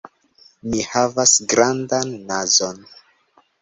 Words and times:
Mi 0.71 0.81
havas 0.93 1.35
grandan 1.55 2.19
nazon. 2.35 2.85